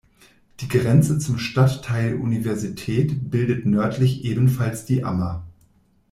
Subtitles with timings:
[0.61, 5.45] Die Grenze zum Stadtteil Universität bildet nördlich ebenfalls die Ammer.